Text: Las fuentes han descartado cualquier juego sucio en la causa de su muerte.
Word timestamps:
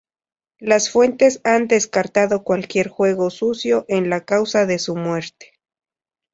Las 0.57 0.89
fuentes 0.89 1.41
han 1.43 1.67
descartado 1.67 2.43
cualquier 2.43 2.87
juego 2.89 3.29
sucio 3.29 3.85
en 3.87 4.09
la 4.09 4.25
causa 4.25 4.65
de 4.65 4.79
su 4.79 4.95
muerte. 4.95 5.53